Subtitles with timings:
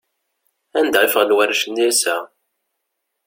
[0.79, 2.15] Anda i ffɣen warrac-nni ass-a?